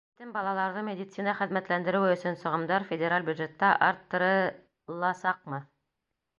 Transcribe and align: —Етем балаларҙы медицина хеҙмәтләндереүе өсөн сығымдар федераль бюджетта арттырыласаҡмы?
—Етем 0.17 0.29
балаларҙы 0.35 0.81
медицина 0.87 1.35
хеҙмәтләндереүе 1.41 2.15
өсөн 2.17 2.39
сығымдар 2.45 2.89
федераль 2.93 3.29
бюджетта 3.29 3.71
арттырыласаҡмы? 3.91 5.65